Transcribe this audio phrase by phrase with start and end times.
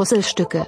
[0.00, 0.66] Puzzlestücke.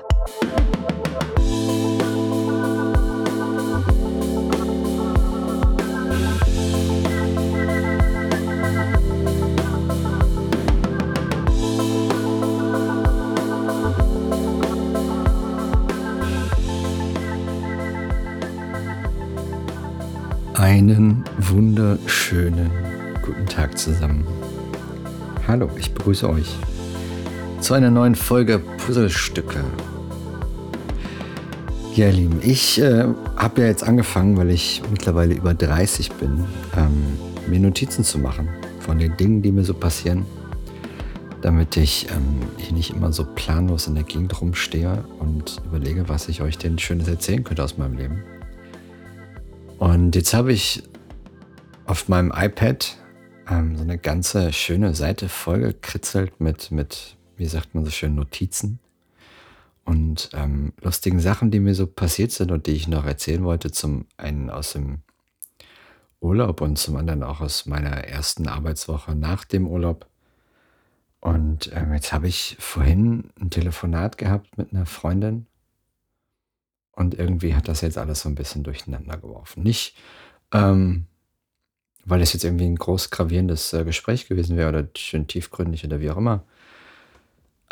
[20.53, 22.71] Einen wunderschönen
[23.23, 24.27] guten Tag zusammen.
[25.49, 26.55] Hallo, ich begrüße euch
[27.63, 29.63] zu einer neuen Folge Puzzlestücke.
[31.95, 33.05] Ja, ihr Lieben, ich äh,
[33.37, 36.45] habe ja jetzt angefangen, weil ich mittlerweile über 30 bin,
[36.77, 38.49] ähm, mir Notizen zu machen
[38.81, 40.27] von den Dingen, die mir so passieren,
[41.41, 46.29] damit ich ähm, hier nicht immer so planlos in der Gegend rumstehe und überlege, was
[46.29, 48.25] ich euch denn Schönes erzählen könnte aus meinem Leben.
[49.79, 50.83] Und jetzt habe ich
[51.87, 52.97] auf meinem iPad
[53.49, 58.79] ähm, so eine ganze schöne Seite vollgekritzelt mit, mit, wie sagt man so schön, Notizen
[59.85, 63.71] und ähm, lustigen Sachen, die mir so passiert sind und die ich noch erzählen wollte.
[63.71, 65.03] Zum einen aus dem
[66.21, 70.07] Urlaub und zum anderen auch aus meiner ersten Arbeitswoche nach dem Urlaub.
[71.21, 75.47] Und ähm, jetzt habe ich vorhin ein Telefonat gehabt mit einer Freundin
[76.93, 79.63] und irgendwie hat das jetzt alles so ein bisschen durcheinander geworfen.
[79.63, 79.97] Nicht,
[80.53, 81.07] ähm,
[82.05, 86.01] weil es jetzt irgendwie ein groß gravierendes äh, Gespräch gewesen wäre oder schön tiefgründig oder
[86.01, 86.45] wie auch immer.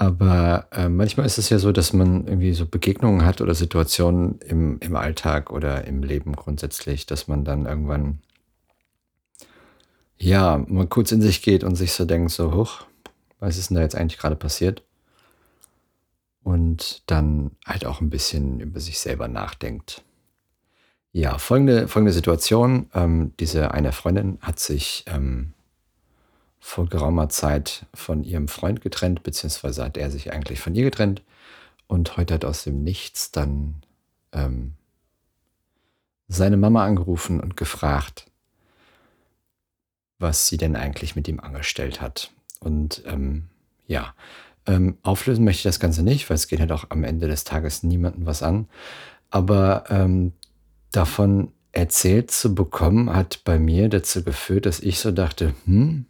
[0.01, 4.39] Aber äh, manchmal ist es ja so, dass man irgendwie so Begegnungen hat oder Situationen
[4.39, 8.21] im, im Alltag oder im Leben grundsätzlich, dass man dann irgendwann
[10.17, 12.87] ja mal kurz in sich geht und sich so denkt, so hoch,
[13.41, 14.83] was ist denn da jetzt eigentlich gerade passiert?
[16.43, 20.03] Und dann halt auch ein bisschen über sich selber nachdenkt.
[21.13, 22.89] Ja, folgende, folgende Situation.
[22.95, 25.53] Ähm, diese eine Freundin hat sich ähm,
[26.61, 31.23] vor geraumer Zeit von ihrem Freund getrennt, beziehungsweise hat er sich eigentlich von ihr getrennt.
[31.87, 33.83] Und heute hat aus dem Nichts dann
[34.33, 34.75] ähm,
[36.29, 38.31] seine Mama angerufen und gefragt,
[40.19, 42.31] was sie denn eigentlich mit ihm angestellt hat.
[42.61, 43.49] Und ähm,
[43.87, 44.15] ja,
[44.67, 47.45] ähm, auflösen möchte ich das Ganze nicht, weil es geht halt auch am Ende des
[47.45, 48.69] Tages niemandem was an.
[49.31, 50.33] Aber ähm,
[50.93, 56.07] davon erzählt zu bekommen, hat bei mir dazu geführt, dass ich so dachte, hm,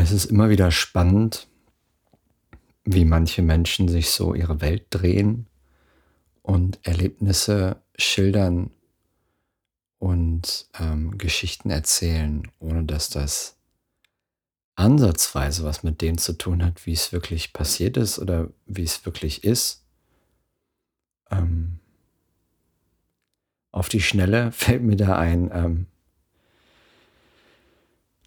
[0.00, 1.48] es ist immer wieder spannend,
[2.84, 5.46] wie manche Menschen sich so ihre Welt drehen
[6.42, 8.70] und Erlebnisse schildern
[9.98, 13.56] und ähm, Geschichten erzählen, ohne dass das
[14.74, 19.04] ansatzweise was mit dem zu tun hat, wie es wirklich passiert ist oder wie es
[19.04, 19.84] wirklich ist.
[21.30, 21.80] Ähm,
[23.72, 25.86] auf die Schnelle fällt mir da ein, ähm,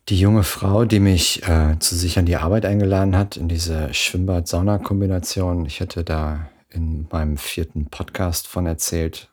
[0.10, 3.94] die junge Frau, die mich äh, zu sich an die Arbeit eingeladen hat, in diese
[3.94, 5.66] Schwimmbad-Sauna-Kombination.
[5.66, 9.32] Ich hatte da in meinem vierten Podcast von erzählt,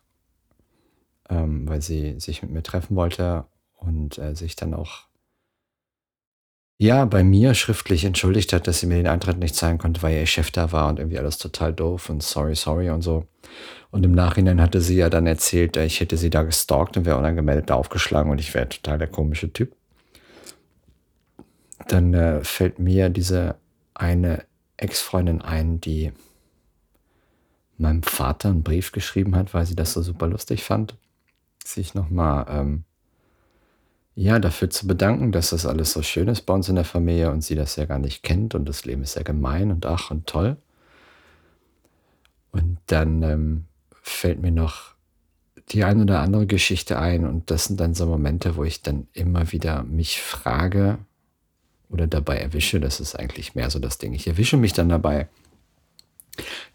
[1.28, 3.46] ähm, weil sie sich mit mir treffen wollte
[3.78, 5.10] und äh, sich dann auch
[6.82, 10.16] ja, bei mir schriftlich entschuldigt hat, dass sie mir den Eintritt nicht zahlen konnte, weil
[10.16, 13.26] ihr Chef da war und irgendwie alles total doof und sorry, sorry und so.
[13.90, 17.04] Und im Nachhinein hatte sie ja dann erzählt, äh, ich hätte sie da gestalkt und
[17.04, 19.76] wäre unangemeldet aufgeschlagen und ich wäre total der komische Typ.
[21.90, 23.56] Dann äh, fällt mir diese
[23.94, 24.44] eine
[24.76, 26.12] Ex-Freundin ein, die
[27.78, 30.94] meinem Vater einen Brief geschrieben hat, weil sie das so super lustig fand,
[31.64, 32.84] sich nochmal ähm,
[34.14, 37.32] ja, dafür zu bedanken, dass das alles so schön ist bei uns in der Familie
[37.32, 40.12] und sie das ja gar nicht kennt und das Leben ist ja gemein und ach
[40.12, 40.58] und toll.
[42.52, 43.64] Und dann ähm,
[44.00, 44.94] fällt mir noch
[45.70, 49.08] die eine oder andere Geschichte ein und das sind dann so Momente, wo ich dann
[49.12, 50.98] immer wieder mich frage
[51.90, 54.14] oder dabei erwische, das ist eigentlich mehr so das Ding.
[54.14, 55.28] Ich erwische mich dann dabei,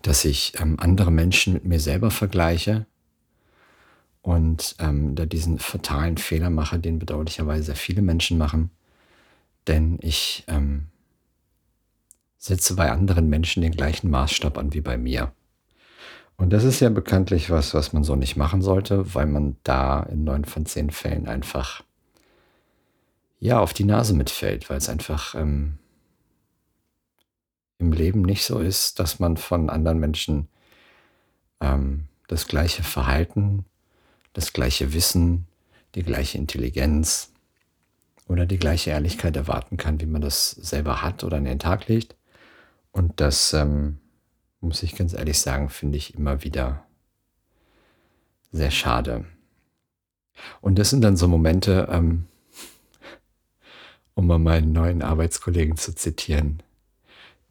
[0.01, 2.85] dass ich ähm, andere Menschen mit mir selber vergleiche
[4.21, 8.71] und ähm, da diesen fatalen Fehler mache, den bedauerlicherweise sehr viele Menschen machen.
[9.67, 10.87] Denn ich ähm,
[12.37, 15.31] setze bei anderen Menschen den gleichen Maßstab an wie bei mir.
[16.37, 20.03] Und das ist ja bekanntlich was, was man so nicht machen sollte, weil man da
[20.03, 21.83] in neun von zehn Fällen einfach
[23.45, 25.77] ja auf die Nase mitfällt, weil es einfach ähm,
[27.77, 30.47] im Leben nicht so ist, dass man von anderen Menschen
[31.61, 33.65] ähm, das gleiche Verhalten
[34.35, 35.47] das gleiche Wissen,
[35.95, 37.31] die gleiche Intelligenz
[38.27, 41.87] oder die gleiche Ehrlichkeit erwarten kann, wie man das selber hat oder an den Tag
[41.87, 42.15] legt.
[42.91, 43.97] Und das, ähm,
[44.59, 46.85] muss ich ganz ehrlich sagen, finde ich immer wieder
[48.51, 49.25] sehr schade.
[50.59, 52.25] Und das sind dann so Momente, ähm,
[54.15, 56.63] um mal meinen neuen Arbeitskollegen zu zitieren,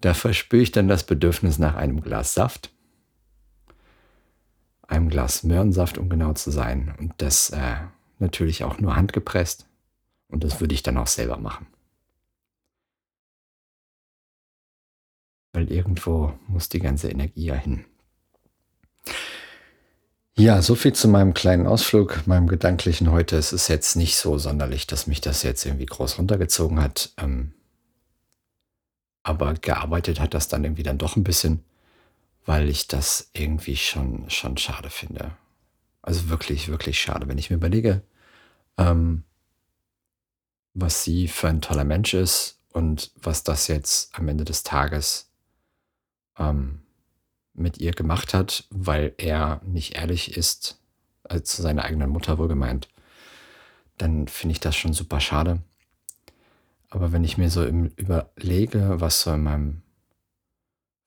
[0.01, 2.73] Da verspüre ich dann das Bedürfnis nach einem Glas Saft,
[4.87, 6.95] einem Glas Möhrensaft, um genau zu sein.
[6.99, 7.77] Und das äh,
[8.19, 9.67] natürlich auch nur handgepresst.
[10.29, 11.67] Und das würde ich dann auch selber machen.
[15.55, 17.87] Weil irgendwo muss die ganze Energie ja hin.
[20.37, 23.37] Ja, so viel zu meinem kleinen Ausflug, meinem gedanklichen heute.
[23.37, 27.13] Es ist jetzt nicht so sonderlich, dass mich das jetzt irgendwie groß runtergezogen hat.
[27.19, 27.53] Ähm,
[29.23, 31.65] aber gearbeitet hat das dann irgendwie dann doch ein bisschen,
[32.47, 35.37] weil ich das irgendwie schon, schon schade finde.
[36.03, 37.29] Also wirklich, wirklich schade.
[37.29, 38.03] Wenn ich mir überlege,
[38.77, 39.25] ähm,
[40.75, 45.31] was sie für ein toller Mensch ist und was das jetzt am Ende des Tages
[46.39, 46.84] ähm,
[47.55, 50.81] mit ihr gemacht hat, weil er nicht ehrlich ist,
[51.23, 52.89] als zu seiner eigenen Mutter wohlgemeint,
[53.97, 55.63] dann finde ich das schon super schade.
[56.91, 59.83] Aber wenn ich mir so im, überlege, was so in meinem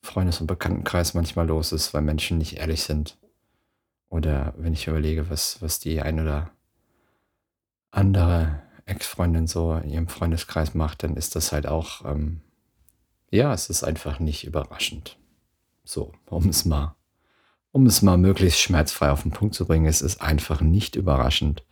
[0.01, 3.17] Freundes- und Bekanntenkreis manchmal los ist, weil Menschen nicht ehrlich sind,
[4.09, 6.51] oder wenn ich überlege, was, was die ein oder
[7.91, 12.41] andere Ex-Freundin so in ihrem Freundeskreis macht, dann ist das halt auch, ähm,
[13.29, 15.17] ja, es ist einfach nicht überraschend.
[15.87, 16.97] So, um es mal,
[17.71, 21.63] um es mal möglichst schmerzfrei auf den Punkt zu bringen, es ist einfach nicht überraschend,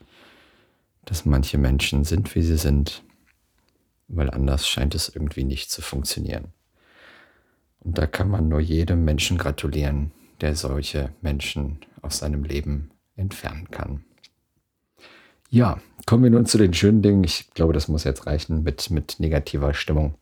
[1.04, 3.04] dass manche Menschen sind, wie sie sind,
[4.08, 6.54] weil anders scheint es irgendwie nicht zu funktionieren.
[7.82, 13.70] Und da kann man nur jedem Menschen gratulieren, der solche Menschen aus seinem Leben entfernen
[13.70, 14.06] kann.
[15.50, 17.26] Ja, kommen wir nun zu den schönen Dingen.
[17.26, 20.16] Ich glaube, das muss jetzt reichen mit, mit negativer Stimmung.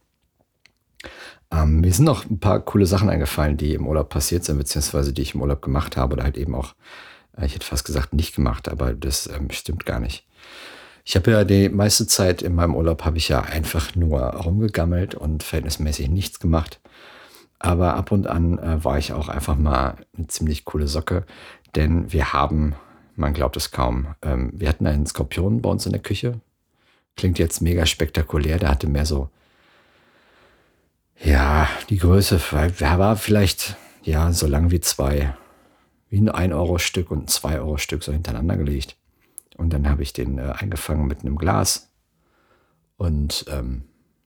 [1.51, 5.13] Ähm, mir sind noch ein paar coole Sachen eingefallen, die im Urlaub passiert sind, beziehungsweise
[5.13, 6.73] die ich im Urlaub gemacht habe oder halt eben auch,
[7.37, 10.25] äh, ich hätte fast gesagt, nicht gemacht, aber das ähm, stimmt gar nicht.
[11.05, 15.15] Ich habe ja die meiste Zeit in meinem Urlaub habe ich ja einfach nur rumgegammelt
[15.15, 16.79] und verhältnismäßig nichts gemacht.
[17.59, 21.25] Aber ab und an äh, war ich auch einfach mal eine ziemlich coole Socke,
[21.75, 22.75] denn wir haben,
[23.15, 26.39] man glaubt es kaum, ähm, wir hatten einen Skorpion bei uns in der Küche.
[27.15, 29.29] Klingt jetzt mega spektakulär, der hatte mehr so
[31.19, 35.35] ja, die Größe war vielleicht ja so lang wie zwei,
[36.09, 38.97] wie ein 1-Euro-Stück und ein 2-Euro-Stück so hintereinander gelegt.
[39.57, 41.91] Und dann habe ich den äh, eingefangen mit einem Glas
[42.97, 43.83] und ähm,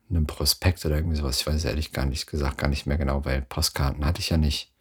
[0.09, 1.41] einem Prospekt oder irgendwie sowas.
[1.41, 4.37] Ich weiß ehrlich gar nicht gesagt, gar nicht mehr genau, weil Postkarten hatte ich ja
[4.37, 4.71] nicht.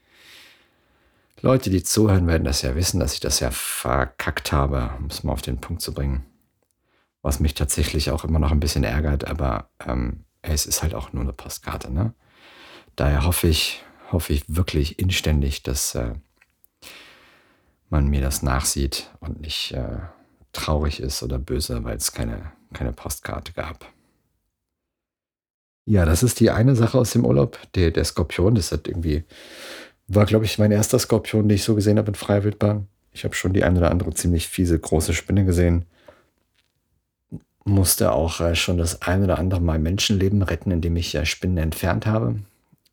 [1.42, 5.22] Leute, die zuhören, werden das ja wissen, dass ich das ja verkackt habe, um es
[5.22, 6.24] mal auf den Punkt zu bringen.
[7.22, 10.24] Was mich tatsächlich auch immer noch ein bisschen ärgert, aber ähm,
[10.54, 11.92] es ist halt auch nur eine Postkarte.
[11.92, 12.14] Ne?
[12.94, 16.14] Daher hoffe ich, hoffe ich wirklich inständig, dass äh,
[17.90, 19.98] man mir das nachsieht und nicht äh,
[20.52, 23.86] traurig ist oder böse, weil es keine, keine Postkarte gab.
[25.84, 27.58] Ja, das ist die eine Sache aus dem Urlaub.
[27.74, 29.24] Der, der Skorpion, das hat irgendwie,
[30.08, 32.88] war, glaube ich, mein erster Skorpion, den ich so gesehen habe in freier Wildbahn.
[33.12, 35.86] Ich habe schon die eine oder andere ziemlich fiese große Spinne gesehen
[37.66, 41.58] musste auch äh, schon das ein oder andere Mal Menschenleben retten, indem ich äh, Spinnen
[41.58, 42.36] entfernt habe.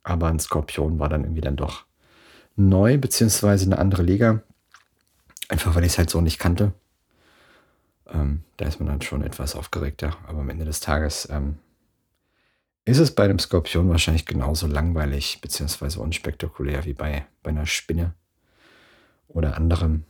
[0.01, 1.85] Aber ein Skorpion war dann irgendwie dann doch
[2.55, 4.41] neu, beziehungsweise eine andere Liga.
[5.47, 6.73] Einfach weil ich es halt so nicht kannte.
[8.11, 10.17] Ähm, da ist man dann schon etwas aufgeregter.
[10.27, 11.59] Aber am Ende des Tages ähm,
[12.85, 18.15] ist es bei einem Skorpion wahrscheinlich genauso langweilig, beziehungsweise unspektakulär wie bei, bei einer Spinne
[19.27, 20.03] oder anderem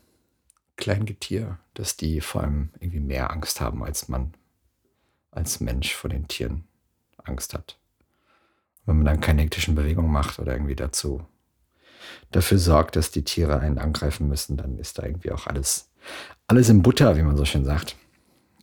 [0.78, 4.34] Kleingetier, dass die vor allem irgendwie mehr Angst haben als man
[5.36, 6.64] als Mensch vor den Tieren
[7.18, 7.78] Angst hat.
[8.86, 11.26] Wenn man dann keine hektischen Bewegungen macht oder irgendwie dazu
[12.32, 15.90] dafür sorgt, dass die Tiere einen angreifen müssen, dann ist da irgendwie auch alles,
[16.48, 17.96] alles im Butter, wie man so schön sagt.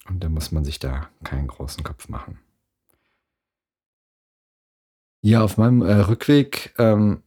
[0.08, 2.38] Und dann muss man sich da keinen großen Kopf machen.
[5.22, 7.22] Ja, auf meinem äh, Rückweg ähm,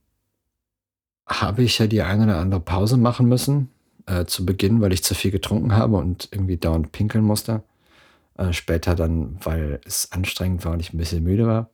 [1.26, 3.70] habe ich ja die eine oder andere Pause machen müssen
[4.06, 7.64] äh, zu Beginn, weil ich zu viel getrunken habe und irgendwie dauernd pinkeln musste.
[8.38, 11.70] Äh, später dann, weil es anstrengend war und ich ein bisschen müde war.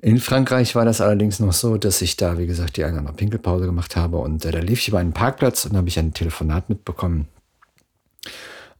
[0.00, 3.00] In Frankreich war das allerdings noch so, dass ich da, wie gesagt, die eine oder
[3.00, 5.98] andere Pinkelpause gemacht habe und äh, da lief ich über einen Parkplatz und habe ich
[5.98, 7.28] ein Telefonat mitbekommen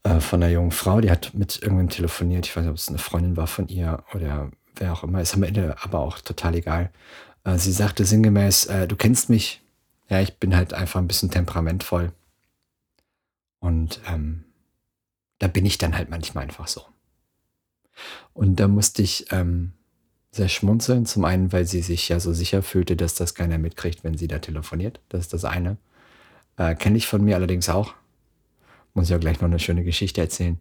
[0.05, 2.47] äh, von einer jungen Frau, die hat mit irgendwem telefoniert.
[2.47, 5.21] Ich weiß nicht, ob es eine Freundin war von ihr oder wer auch immer.
[5.21, 6.91] Ist am Ende aber auch total egal.
[7.45, 9.63] Äh, sie sagte sinngemäß, äh, du kennst mich.
[10.11, 12.13] Ja, ich bin halt einfach ein bisschen temperamentvoll.
[13.61, 14.45] Und ähm,
[15.39, 16.83] da bin ich dann halt manchmal einfach so.
[18.33, 19.73] Und da musste ich ähm,
[20.31, 21.07] sehr schmunzeln.
[21.07, 24.29] Zum einen, weil sie sich ja so sicher fühlte, dass das keiner mitkriegt, wenn sie
[24.29, 25.01] da telefoniert.
[25.09, 25.77] Das ist das eine.
[26.57, 27.95] Äh, Kenne ich von mir allerdings auch.
[28.95, 30.59] Muss ich auch gleich noch eine schöne Geschichte erzählen.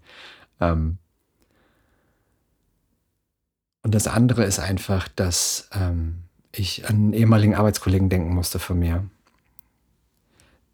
[0.60, 0.98] Ähm,
[3.84, 8.80] Und das andere ist einfach, dass ähm, ich an einen ehemaligen Arbeitskollegen denken musste von
[8.80, 9.04] mir.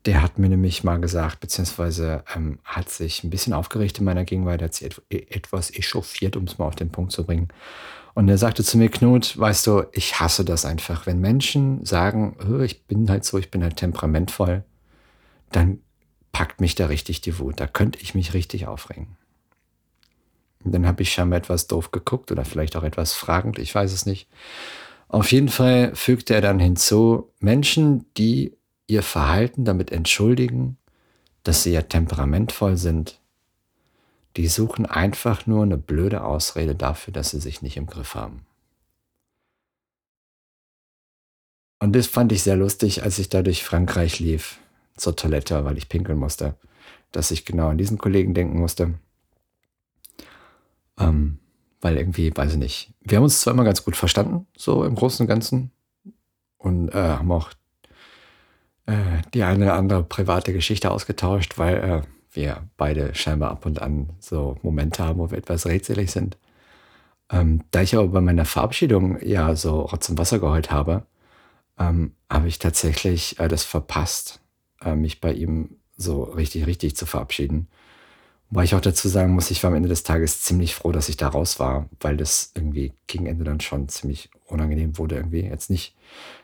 [0.06, 4.24] Der hat mir nämlich mal gesagt, beziehungsweise ähm, hat sich ein bisschen aufgeregt in meiner
[4.24, 7.50] Gegenwart, hat sich et etwas echauffiert, um es mal auf den Punkt zu bringen.
[8.14, 11.06] Und er sagte zu mir, Knut, weißt du, ich hasse das einfach.
[11.06, 14.64] Wenn Menschen sagen, ich bin halt so, ich bin halt temperamentvoll,
[15.52, 15.80] dann
[16.32, 17.60] packt mich da richtig die Wut.
[17.60, 19.18] Da könnte ich mich richtig aufregen.
[20.64, 23.94] Und dann habe ich scheinbar etwas doof geguckt oder vielleicht auch etwas fragend, ich weiß
[23.94, 24.28] es nicht.
[25.08, 28.56] Auf jeden Fall fügte er dann hinzu, Menschen, die
[28.90, 30.78] ihr Verhalten damit entschuldigen,
[31.44, 33.20] dass sie ja temperamentvoll sind,
[34.36, 38.46] die suchen einfach nur eine blöde Ausrede dafür, dass sie sich nicht im Griff haben.
[41.80, 44.60] Und das fand ich sehr lustig, als ich da durch Frankreich lief,
[44.98, 46.56] zur Toilette, weil ich pinkeln musste,
[47.12, 48.96] dass ich genau an diesen Kollegen denken musste.
[50.98, 51.40] Ähm,
[51.80, 54.96] weil irgendwie, weiß ich nicht, wir haben uns zwar immer ganz gut verstanden, so im
[54.96, 55.72] Großen und Ganzen,
[56.58, 57.54] und äh, haben auch
[58.90, 63.82] äh, die eine oder andere private Geschichte ausgetauscht, weil äh, wir beide scheinbar ab und
[63.82, 66.38] an so Momente haben, wo wir etwas rätselig sind.
[67.32, 71.04] Ähm, da ich aber bei meiner Verabschiedung ja so Rotz und Wasser geheult habe,
[71.78, 74.42] ähm, habe ich tatsächlich äh, das verpasst,
[74.82, 77.68] äh, mich bei ihm so richtig, richtig zu verabschieden.
[78.50, 81.10] Wobei ich auch dazu sagen muss, ich war am Ende des Tages ziemlich froh, dass
[81.10, 85.42] ich da raus war, weil das irgendwie gegen Ende dann schon ziemlich unangenehm wurde irgendwie.
[85.42, 85.96] Jetzt nicht,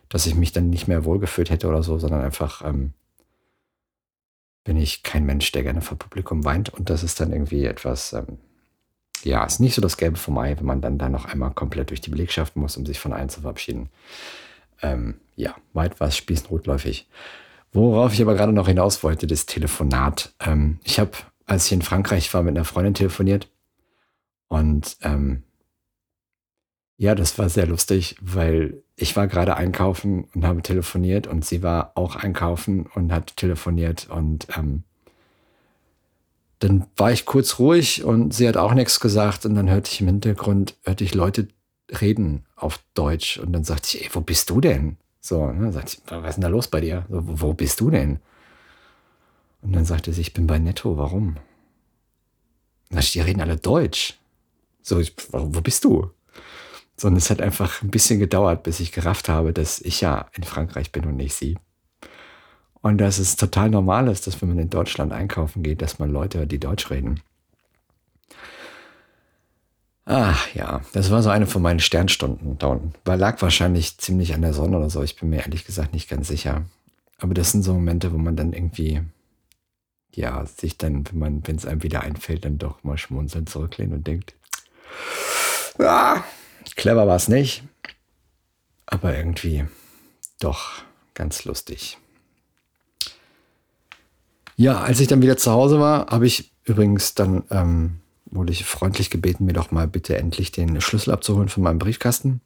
[0.10, 2.94] dass ich mich dann nicht mehr wohlgefühlt hätte oder so, sondern einfach ähm,
[4.64, 6.70] bin ich kein Mensch, der gerne vor Publikum weint.
[6.70, 8.38] Und das ist dann irgendwie etwas, ähm,
[9.24, 11.90] ja, ist nicht so das Gelbe vom Ei, wenn man dann da noch einmal komplett
[11.90, 13.90] durch die Belegschaft muss, um sich von allen zu verabschieden.
[14.82, 17.08] Ähm, ja, weit war es spießenrotläufig.
[17.72, 20.34] Worauf ich aber gerade noch hinaus wollte, das Telefonat.
[20.40, 21.12] Ähm, ich habe
[21.46, 23.48] als ich in Frankreich war, mit einer Freundin telefoniert.
[24.48, 25.44] Und ähm,
[26.98, 31.62] ja, das war sehr lustig, weil ich war gerade einkaufen und habe telefoniert und sie
[31.62, 34.84] war auch einkaufen und hat telefoniert und ähm,
[36.60, 40.00] dann war ich kurz ruhig und sie hat auch nichts gesagt und dann hörte ich
[40.00, 41.50] im Hintergrund, hörte ich Leute
[42.02, 44.98] reden auf Deutsch und dann sagte ich, ey, wo bist du denn?
[45.20, 47.06] So, ne, sagte ich, was ist denn da los bei dir?
[47.10, 48.20] So, wo bist du denn?
[49.62, 51.38] Und dann sagte sie, ich bin bei Netto, warum?
[52.90, 54.18] Na, die reden alle Deutsch.
[54.82, 56.12] So, ich, wo bist du?
[56.98, 60.44] Sondern es hat einfach ein bisschen gedauert, bis ich gerafft habe, dass ich ja in
[60.44, 61.58] Frankreich bin und nicht sie.
[62.82, 66.12] Und dass es total normal ist, dass wenn man in Deutschland einkaufen geht, dass man
[66.12, 67.22] Leute, die Deutsch reden.
[70.06, 72.94] Ach ja, das war so eine von meinen Sternstunden da unten.
[73.04, 75.02] Weil lag wahrscheinlich ziemlich an der Sonne oder so.
[75.02, 76.66] Ich bin mir ehrlich gesagt nicht ganz sicher.
[77.18, 79.02] Aber das sind so Momente, wo man dann irgendwie
[80.16, 83.98] ja, sich dann, wenn man, wenn es einem wieder einfällt, dann doch mal schmunzeln zurücklehnen
[83.98, 84.34] und denkt,
[85.80, 86.24] ah,
[86.76, 87.64] clever war es nicht,
[88.86, 89.66] aber irgendwie
[90.40, 91.98] doch ganz lustig.
[94.58, 98.66] Ja, als ich dann wieder zu Hause war, habe ich übrigens dann, ähm, wurde ich
[98.66, 102.42] freundlich gebeten, mir doch mal bitte endlich den Schlüssel abzuholen von meinem Briefkasten.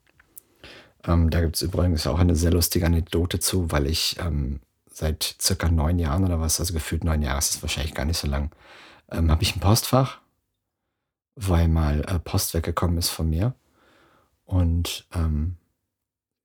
[1.06, 4.60] Ähm, da gibt es übrigens auch eine sehr lustige Anekdote zu, weil ich ähm,
[4.92, 8.28] seit circa neun Jahren oder was, also gefühlt neun Jahre, ist wahrscheinlich gar nicht so
[8.28, 8.52] lang,
[9.12, 10.20] ähm, habe ich ein Postfach,
[11.36, 13.54] weil mal äh, Post weggekommen ist von mir
[14.50, 15.58] und ähm,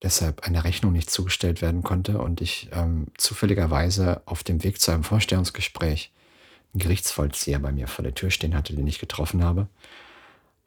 [0.03, 4.91] deshalb eine Rechnung nicht zugestellt werden konnte und ich ähm, zufälligerweise auf dem Weg zu
[4.91, 6.13] einem Vorstellungsgespräch
[6.75, 9.69] einen Gerichtsvollzieher bei mir vor der Tür stehen hatte, den ich getroffen habe.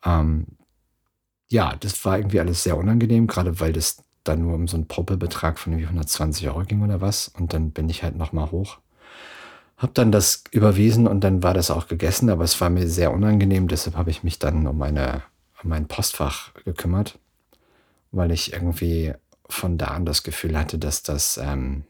[0.04, 0.48] Ähm,
[1.50, 4.88] ja, das war irgendwie alles sehr unangenehm, gerade weil das dann nur um so einen
[4.88, 7.28] Proppelbetrag von irgendwie 120 Euro ging oder was.
[7.28, 8.80] Und dann bin ich halt nochmal hoch.
[9.78, 13.14] Hab dann das überwiesen und dann war das auch gegessen, aber es war mir sehr
[13.14, 13.68] unangenehm.
[13.68, 15.22] Deshalb habe ich mich dann um, meine,
[15.62, 17.20] um mein Postfach gekümmert,
[18.12, 19.14] weil ich irgendwie
[19.50, 21.86] von da an das Gefühl hatte, dass das ähm,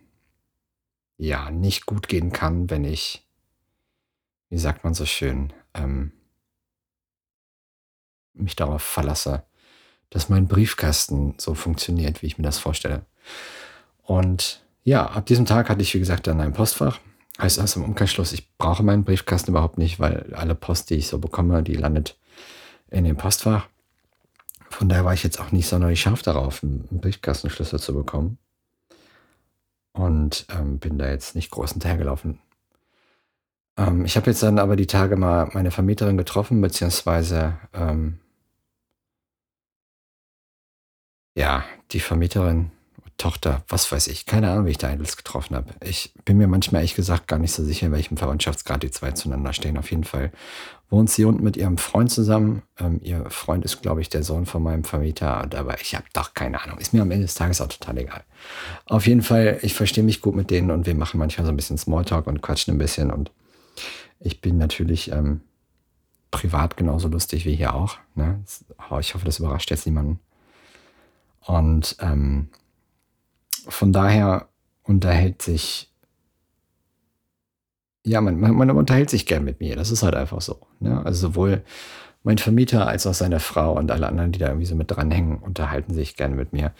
[1.18, 3.28] ja nicht gut gehen kann, wenn ich,
[4.50, 6.12] wie sagt man so schön, ähm,
[8.34, 9.44] mich darauf verlasse,
[10.10, 13.06] dass mein Briefkasten so funktioniert, wie ich mir das vorstelle.
[14.04, 17.00] Und ja, ab diesem Tag hatte ich, wie gesagt, dann ein Postfach.
[17.40, 21.08] Heißt also im Umkehrschluss, ich brauche meinen Briefkasten überhaupt nicht, weil alle Post, die ich
[21.08, 22.18] so bekomme, die landet
[22.90, 23.68] in dem Postfach.
[24.70, 28.38] Von daher war ich jetzt auch nicht sonderlich scharf darauf, einen Briefkastenschlüssel zu bekommen.
[29.94, 32.40] Und ähm, bin da jetzt nicht groß hinterhergelaufen.
[33.78, 38.20] Ähm, ich habe jetzt dann aber die Tage mal meine Vermieterin getroffen, beziehungsweise ähm,
[41.36, 42.72] ja, die Vermieterin,
[43.18, 45.74] Tochter, was weiß ich, keine Ahnung, wie ich da alles getroffen habe.
[45.84, 49.12] Ich bin mir manchmal ehrlich gesagt gar nicht so sicher, in welchem Verwandtschaftsgrad die zwei
[49.12, 49.78] zueinander stehen.
[49.78, 50.32] Auf jeden Fall
[50.92, 52.62] wohnt sie unten mit ihrem Freund zusammen.
[52.80, 56.36] Ähm, ihr Freund ist, glaube ich, der Sohn von meinem Vermieter, aber ich habe doch
[56.36, 56.78] keine Ahnung.
[56.78, 58.24] Ist mir am Ende des Tages auch total egal.
[58.86, 61.58] Auf jeden Fall, ich verstehe mich gut mit denen und wir machen manchmal so ein
[61.58, 63.32] bisschen Smalltalk und quatschen ein bisschen und
[64.20, 65.42] ich bin natürlich ähm,
[66.32, 67.98] privat genauso lustig wie hier auch.
[68.16, 68.44] Ne?
[69.00, 70.20] Ich hoffe, das überrascht jetzt niemanden.
[71.42, 72.50] Und ähm,
[73.68, 74.48] von daher
[74.84, 75.92] unterhält sich,
[78.06, 79.76] ja, man, man, man, unterhält sich gern mit mir.
[79.76, 80.62] Das ist halt einfach so.
[80.80, 81.06] Ne?
[81.06, 81.64] Also sowohl
[82.24, 85.38] mein Vermieter als auch seine Frau und alle anderen, die da irgendwie so mit dranhängen,
[85.38, 86.74] unterhalten sich gerne mit mir.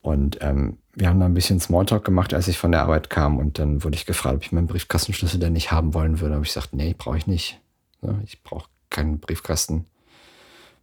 [0.00, 3.38] Und ähm, wir haben da ein bisschen Smalltalk gemacht, als ich von der Arbeit kam.
[3.38, 6.34] Und dann wurde ich gefragt, ob ich meinen Briefkastenschlüssel denn nicht haben wollen würde.
[6.34, 7.60] Habe ich gesagt, nee, brauche ich nicht.
[8.24, 9.86] Ich brauche keinen Briefkasten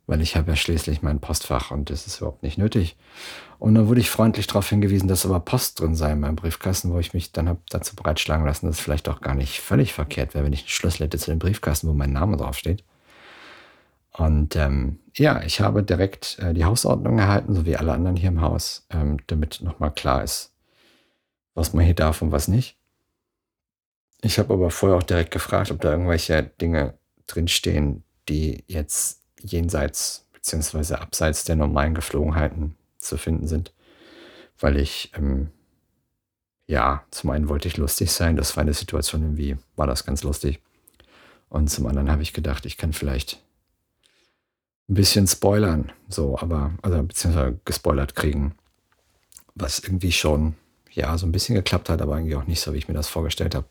[0.07, 2.97] weil ich habe ja schließlich mein Postfach und das ist überhaupt nicht nötig.
[3.59, 6.91] Und dann wurde ich freundlich darauf hingewiesen, dass aber Post drin sei in meinem Briefkasten,
[6.91, 9.93] wo ich mich dann habe dazu breitschlagen lassen, dass es vielleicht auch gar nicht völlig
[9.93, 12.83] verkehrt wäre, wenn ich einen Schlüssel hätte zu dem Briefkasten, wo mein Name draufsteht.
[14.13, 18.29] Und ähm, ja, ich habe direkt äh, die Hausordnung erhalten, so wie alle anderen hier
[18.29, 20.53] im Haus, ähm, damit nochmal klar ist,
[21.53, 22.77] was man hier darf und was nicht.
[24.21, 26.95] Ich habe aber vorher auch direkt gefragt, ob da irgendwelche Dinge
[27.27, 33.73] drinstehen, die jetzt jenseits beziehungsweise abseits der normalen Geflogenheiten zu finden sind.
[34.59, 35.49] Weil ich, ähm,
[36.67, 40.23] ja, zum einen wollte ich lustig sein, das war eine Situation irgendwie, war das ganz
[40.23, 40.61] lustig.
[41.49, 43.43] Und zum anderen habe ich gedacht, ich kann vielleicht
[44.89, 48.55] ein bisschen spoilern, so, aber, also beziehungsweise gespoilert kriegen,
[49.55, 50.55] was irgendwie schon,
[50.91, 53.07] ja, so ein bisschen geklappt hat, aber irgendwie auch nicht so, wie ich mir das
[53.07, 53.67] vorgestellt habe.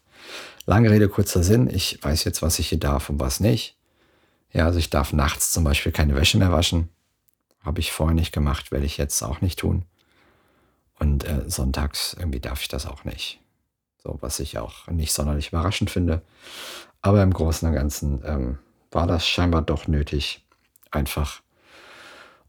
[0.67, 3.77] Lange Rede, kurzer Sinn, ich weiß jetzt, was ich hier darf und was nicht.
[4.53, 6.89] Ja, also ich darf nachts zum Beispiel keine Wäsche mehr waschen.
[7.63, 9.85] Habe ich vorher nicht gemacht, werde ich jetzt auch nicht tun.
[10.99, 13.41] Und äh, sonntags irgendwie darf ich das auch nicht.
[14.03, 16.23] So, was ich auch nicht sonderlich überraschend finde.
[17.03, 18.59] Aber im Großen und Ganzen ähm,
[18.91, 20.45] war das scheinbar doch nötig,
[20.91, 21.43] einfach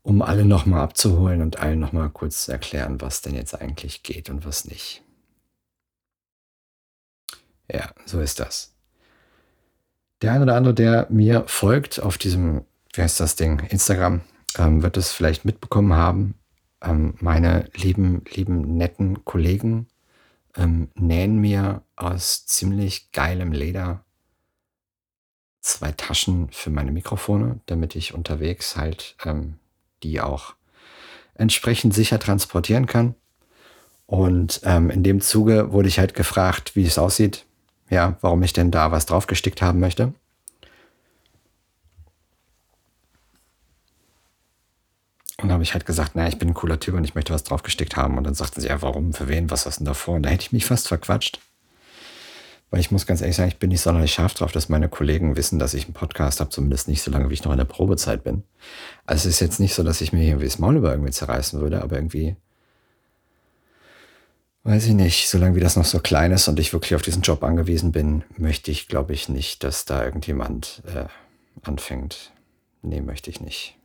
[0.02, 4.30] um alle nochmal abzuholen und allen nochmal kurz zu erklären, was denn jetzt eigentlich geht
[4.30, 5.04] und was nicht.
[7.72, 8.71] Ja, so ist das.
[10.22, 14.22] Der eine oder andere, der mir folgt auf diesem, wie heißt das Ding, Instagram,
[14.58, 16.36] ähm, wird es vielleicht mitbekommen haben.
[16.82, 19.88] Ähm, meine lieben, lieben, netten Kollegen
[20.56, 24.04] ähm, nähen mir aus ziemlich geilem Leder
[25.62, 29.56] zwei Taschen für meine Mikrofone, damit ich unterwegs halt ähm,
[30.04, 30.56] die auch
[31.36, 33.16] entsprechend sicher transportieren kann.
[34.06, 37.46] Und ähm, in dem Zuge wurde ich halt gefragt, wie es aussieht
[37.92, 40.14] ja, warum ich denn da was draufgestickt haben möchte.
[45.38, 47.34] Und dann habe ich halt gesagt, naja, ich bin ein cooler Typ und ich möchte
[47.34, 48.18] was draufgestickt haben.
[48.18, 50.16] Und dann sagten sie, ja, warum, für wen, was hast du denn davor?
[50.16, 51.40] Und da hätte ich mich fast verquatscht.
[52.70, 55.36] Weil ich muss ganz ehrlich sagen, ich bin nicht sonderlich scharf drauf, dass meine Kollegen
[55.36, 57.66] wissen, dass ich einen Podcast habe, zumindest nicht so lange, wie ich noch in der
[57.66, 58.44] Probezeit bin.
[59.06, 61.60] Also es ist jetzt nicht so, dass ich mir irgendwie das Maul über irgendwie zerreißen
[61.60, 62.38] würde, aber irgendwie
[64.64, 67.24] Weiß ich nicht, solange wie das noch so klein ist und ich wirklich auf diesen
[67.24, 71.06] Job angewiesen bin, möchte ich, glaube ich, nicht, dass da irgendjemand äh,
[71.68, 72.32] anfängt.
[72.84, 73.76] Nee, möchte ich nicht.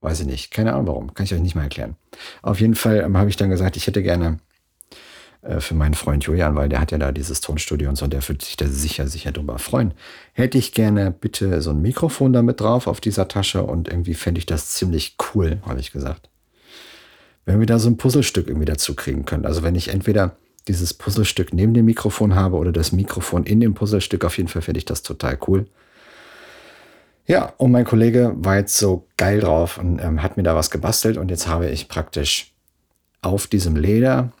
[0.00, 0.50] Weiß ich nicht.
[0.50, 1.14] Keine Ahnung warum.
[1.14, 1.96] Kann ich euch nicht mal erklären.
[2.42, 4.40] Auf jeden Fall ähm, habe ich dann gesagt, ich hätte gerne
[5.42, 8.26] äh, für meinen Freund Julian, weil der hat ja da dieses Tonstudio und so, der
[8.28, 9.94] würde sich da sicher, sicher drüber freuen.
[10.32, 14.40] Hätte ich gerne bitte so ein Mikrofon damit drauf auf dieser Tasche und irgendwie fände
[14.40, 16.31] ich das ziemlich cool, habe ich gesagt
[17.44, 19.46] wenn wir da so ein Puzzlestück irgendwie dazu kriegen können.
[19.46, 20.36] Also wenn ich entweder
[20.68, 24.62] dieses Puzzlestück neben dem Mikrofon habe oder das Mikrofon in dem Puzzlestück, auf jeden Fall
[24.62, 25.66] finde ich das total cool.
[27.26, 30.70] Ja, und mein Kollege war jetzt so geil drauf und ähm, hat mir da was
[30.70, 32.52] gebastelt und jetzt habe ich praktisch
[33.22, 34.32] auf diesem Leder,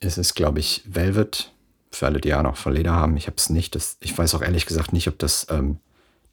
[0.00, 1.52] es ist glaube ich Velvet,
[1.90, 4.34] für alle, die ja noch von Leder haben, ich habe es nicht, das, ich weiß
[4.34, 5.78] auch ehrlich gesagt nicht, ob das ähm,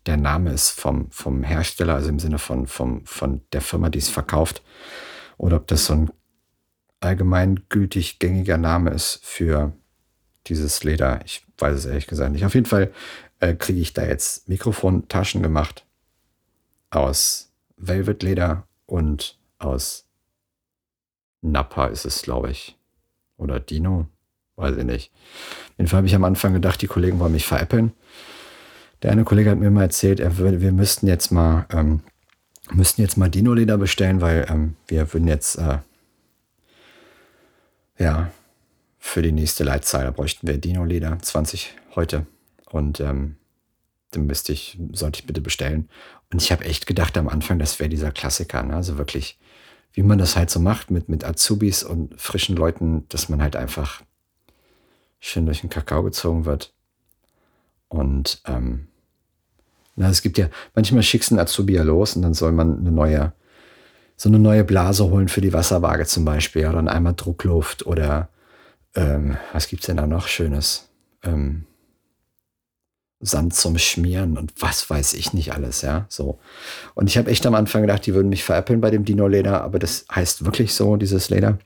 [0.05, 3.99] der Name ist vom, vom Hersteller, also im Sinne von, vom, von der Firma, die
[3.99, 4.61] es verkauft
[5.43, 6.11] oder ob das so ein
[7.01, 9.73] allgemeingültig gängiger Name ist für
[10.47, 11.19] dieses Leder.
[11.25, 12.45] Ich weiß es ehrlich gesagt nicht.
[12.45, 12.93] Auf jeden Fall
[13.41, 15.85] äh, kriege ich da jetzt Mikrofontaschen gemacht
[16.91, 20.05] aus Velvet-Leder und aus
[21.41, 22.77] Nappa ist es, glaube ich.
[23.35, 24.07] Oder Dino.
[24.55, 25.11] Weiß ich nicht.
[25.71, 27.91] Auf jeden Fall habe ich am Anfang gedacht, die Kollegen wollen mich veräppeln.
[29.01, 31.99] Der eine Kollege hat mir mal erzählt, er würde, wir müssten jetzt mal ähm,
[32.73, 35.79] müssten jetzt mal Dino-Leder bestellen, weil ähm, wir würden jetzt, äh,
[37.97, 38.31] ja,
[38.99, 42.25] für die nächste Leitzahl, da bräuchten wir Dino-Leder 20 heute.
[42.69, 43.35] Und ähm,
[44.11, 45.89] dann müsste ich, sollte ich bitte bestellen.
[46.31, 48.75] Und ich habe echt gedacht am Anfang, das wäre dieser Klassiker, ne?
[48.75, 49.37] also wirklich
[49.93, 53.55] wie man das halt so macht mit, mit Azubis und frischen Leuten, dass man halt
[53.55, 54.01] einfach
[55.19, 56.73] schön durch den Kakao gezogen wird.
[57.87, 58.87] Und ähm,
[59.95, 62.79] na, es gibt ja, manchmal schickst du einen Azubi ja los und dann soll man
[62.79, 63.33] eine neue,
[64.15, 66.67] so eine neue Blase holen für die Wasserwaage zum Beispiel.
[66.67, 68.29] Oder einmal Druckluft oder
[68.95, 70.89] ähm, was gibt's denn da noch Schönes?
[71.23, 71.65] Ähm,
[73.25, 76.39] Sand zum Schmieren und was weiß ich nicht alles, ja, so.
[76.93, 79.79] Und ich habe echt am Anfang gedacht, die würden mich veräppeln bei dem Dino-Leder, aber
[79.79, 81.57] das heißt wirklich so, dieses Leder.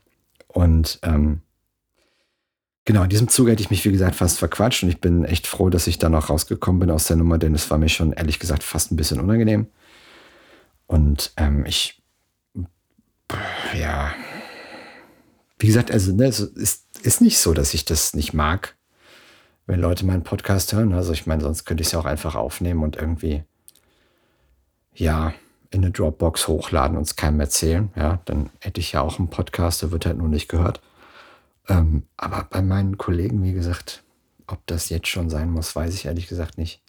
[0.46, 1.40] Und ähm,
[2.88, 5.46] genau, in diesem Zuge hätte ich mich, wie gesagt, fast verquatscht und ich bin echt
[5.46, 8.14] froh, dass ich da noch rausgekommen bin aus der Nummer, denn es war mir schon
[8.14, 9.66] ehrlich gesagt fast ein bisschen unangenehm.
[10.86, 12.02] Und ähm, ich,
[13.78, 14.14] ja,
[15.58, 18.74] wie gesagt, also ne, es ist, ist nicht so, dass ich das nicht mag
[19.66, 20.94] wenn Leute meinen Podcast hören.
[20.94, 23.44] Also ich meine, sonst könnte ich es ja auch einfach aufnehmen und irgendwie,
[24.94, 25.34] ja,
[25.70, 27.90] in eine Dropbox hochladen und es keinem erzählen.
[27.94, 30.80] Ja, dann hätte ich ja auch einen Podcast, der wird halt nur nicht gehört.
[31.68, 34.02] Ähm, aber bei meinen Kollegen, wie gesagt,
[34.46, 36.82] ob das jetzt schon sein muss, weiß ich ehrlich gesagt nicht.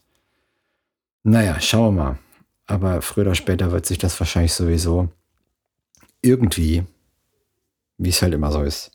[1.24, 2.20] Naja, schauen wir mal.
[2.66, 5.10] Aber früher oder später wird sich das wahrscheinlich sowieso
[6.22, 6.86] irgendwie,
[7.98, 8.92] wie es halt immer so ist,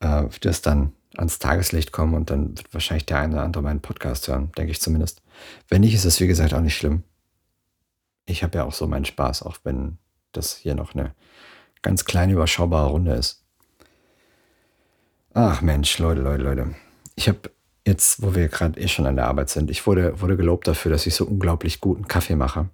[0.00, 3.80] äh, das dann ans Tageslicht kommen und dann wird wahrscheinlich der eine oder andere meinen
[3.80, 5.22] Podcast hören, denke ich zumindest.
[5.68, 7.04] Wenn nicht, ist das wie gesagt auch nicht schlimm.
[8.26, 9.98] Ich habe ja auch so meinen Spaß, auch wenn
[10.32, 11.14] das hier noch eine
[11.82, 13.43] ganz kleine, überschaubare Runde ist.
[15.34, 16.74] Ach Mensch, Leute, Leute, Leute.
[17.16, 17.50] Ich habe
[17.86, 20.90] jetzt, wo wir gerade eh schon an der Arbeit sind, ich wurde, wurde gelobt dafür,
[20.90, 22.70] dass ich so unglaublich guten Kaffee mache.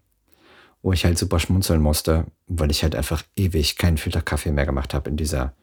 [0.82, 4.94] Wo ich halt super schmunzeln musste, weil ich halt einfach ewig keinen Filterkaffee mehr gemacht
[4.94, 5.54] habe in dieser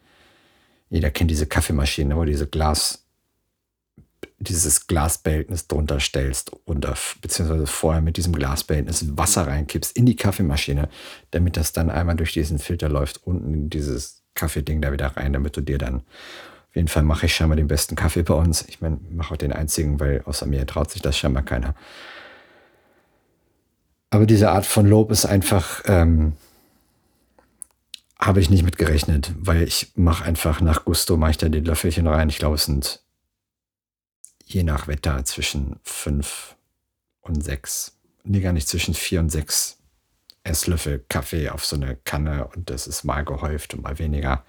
[0.90, 3.06] jeder kennt diese Kaffeemaschine, wo diese Glas,
[4.40, 6.88] dieses Glasbehältnis drunter stellst und
[7.22, 10.90] beziehungsweise vorher mit diesem Glasbehältnis Wasser reinkippst in die Kaffeemaschine,
[11.32, 15.58] damit das dann einmal durch diesen Filter läuft, unten dieses Kaffeeding da wieder rein, damit
[15.58, 16.04] du dir dann
[16.70, 18.64] auf jeden Fall mache ich scheinbar den besten Kaffee bei uns.
[18.68, 21.76] Ich meine, mache auch den einzigen, weil außer mir traut sich das scheinbar keiner.
[24.10, 26.34] Aber diese Art von Lob ist einfach, ähm,
[28.20, 31.60] habe ich nicht mit gerechnet, weil ich mache einfach nach Gusto, mache ich da die
[31.60, 32.30] Löffelchen rein.
[32.30, 33.02] Ich glaube, es sind
[34.46, 36.56] je nach Wetter zwischen fünf
[37.22, 37.98] und sechs.
[38.24, 39.78] Nee, gar nicht zwischen vier und sechs
[40.44, 44.46] Esslöffel Kaffee auf so eine Kanne und das ist mal gehäuft und mal weniger.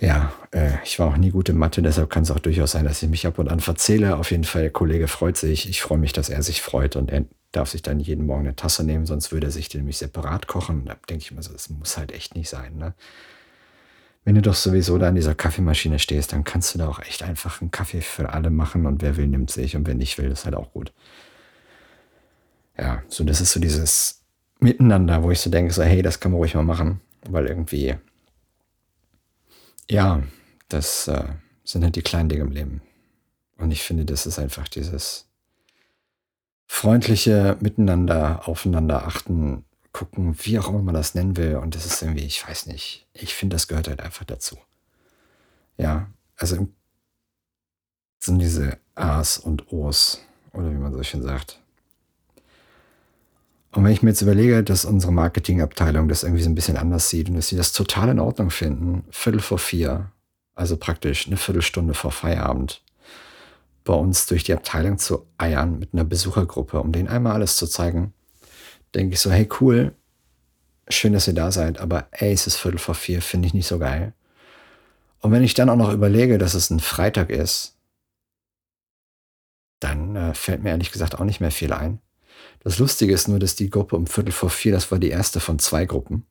[0.00, 2.84] Ja, äh, ich war auch nie gut in Mathe, deshalb kann es auch durchaus sein,
[2.84, 4.16] dass ich mich ab und an verzähle.
[4.16, 5.68] Auf jeden Fall, der Kollege freut sich.
[5.68, 8.56] Ich freue mich, dass er sich freut und er darf sich dann jeden Morgen eine
[8.56, 10.84] Tasse nehmen, sonst würde er sich den nämlich separat kochen.
[10.86, 12.76] Da denke ich mir so, das muss halt echt nicht sein.
[12.76, 12.94] Ne?
[14.24, 17.22] Wenn du doch sowieso da an dieser Kaffeemaschine stehst, dann kannst du da auch echt
[17.22, 20.30] einfach einen Kaffee für alle machen und wer will, nimmt sich und wer nicht will,
[20.30, 20.92] ist halt auch gut.
[22.78, 24.22] Ja, so das ist so dieses
[24.58, 27.94] Miteinander, wo ich so denke, so hey, das kann man ruhig mal machen, weil irgendwie,
[29.90, 30.22] ja,
[30.68, 31.24] das äh,
[31.64, 32.82] sind halt die kleinen Dinge im Leben.
[33.56, 35.26] Und ich finde, das ist einfach dieses,
[36.66, 41.56] freundliche Miteinander, aufeinander achten, gucken, wie auch immer man das nennen will.
[41.56, 44.58] Und das ist irgendwie, ich weiß nicht, ich finde, das gehört halt einfach dazu.
[45.76, 46.68] Ja, also
[48.18, 50.20] sind diese A's und O's,
[50.52, 51.60] oder wie man so schön sagt.
[53.74, 57.10] Und wenn ich mir jetzt überlege, dass unsere Marketingabteilung das irgendwie so ein bisschen anders
[57.10, 60.12] sieht und dass sie das total in Ordnung finden, Viertel vor vier,
[60.54, 62.82] also praktisch eine Viertelstunde vor Feierabend,
[63.82, 67.66] bei uns durch die Abteilung zu eiern mit einer Besuchergruppe, um denen einmal alles zu
[67.66, 68.14] zeigen,
[68.94, 69.92] denke ich so, hey cool,
[70.88, 73.66] schön, dass ihr da seid, aber ey, es ist Viertel vor vier, finde ich nicht
[73.66, 74.14] so geil.
[75.18, 77.76] Und wenn ich dann auch noch überlege, dass es ein Freitag ist,
[79.80, 81.98] dann äh, fällt mir ehrlich gesagt auch nicht mehr viel ein.
[82.60, 85.40] Das Lustige ist nur, dass die Gruppe um Viertel vor vier, das war die erste
[85.40, 86.24] von zwei Gruppen.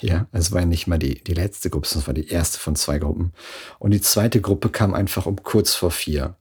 [0.00, 2.58] Ja, es war ja nicht mal die, die letzte Gruppe, sondern es war die erste
[2.58, 3.32] von zwei Gruppen.
[3.78, 6.36] Und die zweite Gruppe kam einfach um kurz vor vier.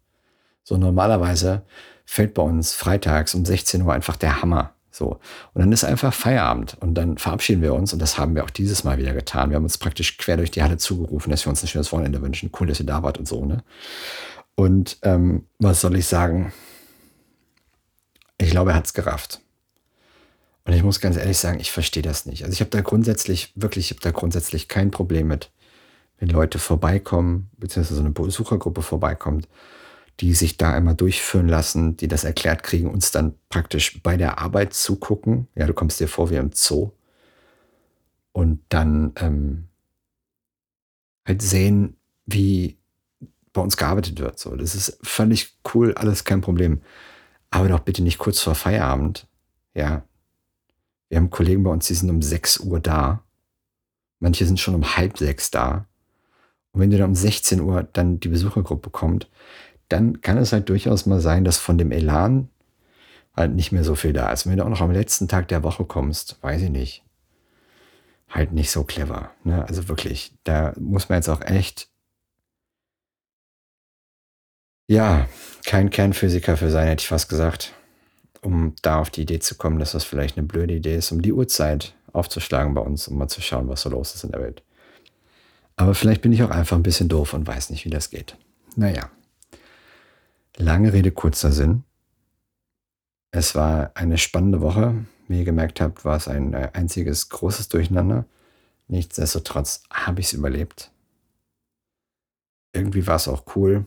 [0.63, 1.63] So normalerweise
[2.05, 4.73] fällt bei uns freitags um 16 Uhr einfach der Hammer.
[4.91, 5.19] So.
[5.53, 8.49] Und dann ist einfach Feierabend und dann verabschieden wir uns und das haben wir auch
[8.49, 9.49] dieses Mal wieder getan.
[9.49, 12.21] Wir haben uns praktisch quer durch die Halle zugerufen, dass wir uns ein schönes Wochenende
[12.21, 12.51] wünschen.
[12.59, 13.63] Cool, dass ihr da wart und so, ne?
[14.55, 16.51] Und ähm, was soll ich sagen?
[18.39, 19.41] Ich glaube, er hat es gerafft.
[20.65, 22.43] Und ich muss ganz ehrlich sagen, ich verstehe das nicht.
[22.43, 25.51] Also ich habe da grundsätzlich, wirklich, ich habe da grundsätzlich kein Problem mit,
[26.19, 29.47] wenn Leute vorbeikommen, beziehungsweise so eine Besuchergruppe vorbeikommt
[30.19, 34.39] die sich da einmal durchführen lassen, die das erklärt kriegen, uns dann praktisch bei der
[34.39, 35.47] Arbeit zugucken.
[35.55, 36.91] Ja, du kommst dir vor wie im Zoo.
[38.33, 39.67] Und dann ähm,
[41.25, 42.77] halt sehen, wie
[43.53, 44.39] bei uns gearbeitet wird.
[44.39, 46.81] So, das ist völlig cool, alles kein Problem.
[47.51, 49.27] Aber doch bitte nicht kurz vor Feierabend.
[49.73, 50.03] Ja.
[51.09, 53.23] Wir haben Kollegen bei uns, die sind um 6 Uhr da
[54.19, 55.85] Manche sind schon um halb sechs da.
[56.71, 59.29] Und wenn du dann um 16 Uhr dann die Besuchergruppe kommt,
[59.87, 62.49] dann kann es halt durchaus mal sein, dass von dem Elan
[63.35, 64.45] halt nicht mehr so viel da ist.
[64.45, 67.03] wenn du auch noch am letzten Tag der Woche kommst, weiß ich nicht.
[68.29, 69.31] Halt nicht so clever.
[69.43, 69.65] Ne?
[69.67, 71.89] Also wirklich, da muss man jetzt auch echt,
[74.89, 75.27] ja,
[75.65, 77.73] kein Kernphysiker für sein, hätte ich fast gesagt,
[78.41, 81.21] um da auf die Idee zu kommen, dass das vielleicht eine blöde Idee ist, um
[81.21, 84.41] die Uhrzeit aufzuschlagen bei uns, um mal zu schauen, was so los ist in der
[84.41, 84.63] Welt.
[85.75, 88.35] Aber vielleicht bin ich auch einfach ein bisschen doof und weiß nicht, wie das geht.
[88.75, 89.11] Naja.
[90.57, 91.83] Lange Rede, kurzer Sinn.
[93.29, 95.05] Es war eine spannende Woche.
[95.27, 98.25] Wie ihr gemerkt habt, war es ein äh, einziges großes Durcheinander.
[98.87, 100.91] Nichtsdestotrotz habe ich es überlebt.
[102.73, 103.85] Irgendwie war es auch cool.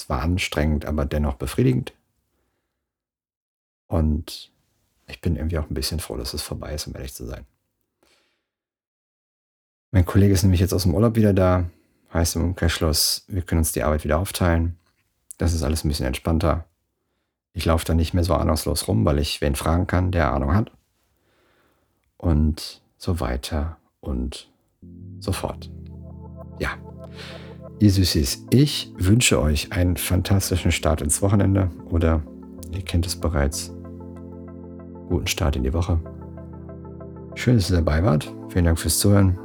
[0.00, 1.92] Es war anstrengend, aber dennoch befriedigend.
[3.86, 4.50] Und
[5.06, 7.44] ich bin irgendwie auch ein bisschen froh, dass es vorbei ist, um ehrlich zu sein.
[9.90, 11.68] Mein Kollege ist nämlich jetzt aus dem Urlaub wieder da.
[12.14, 14.78] Heißt im Umkehrschluss, wir können uns die Arbeit wieder aufteilen.
[15.36, 16.64] Das ist alles ein bisschen entspannter.
[17.52, 20.54] Ich laufe da nicht mehr so ahnungslos rum, weil ich wen fragen kann, der Ahnung
[20.54, 20.72] hat.
[22.16, 24.50] Und so weiter und
[25.18, 25.70] so fort.
[26.58, 26.78] Ja,
[27.80, 32.22] ihr Süßis, ich wünsche euch einen fantastischen Start ins Wochenende oder
[32.72, 33.74] ihr kennt es bereits.
[35.08, 35.98] Guten Start in die Woche.
[37.34, 38.32] Schön, dass ihr dabei wart.
[38.50, 39.38] Vielen Dank fürs Zuhören.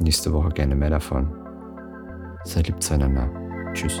[0.00, 1.30] Nächste Woche gerne mehr davon.
[2.44, 3.30] Seid lieb zueinander.
[3.74, 4.00] Tschüss.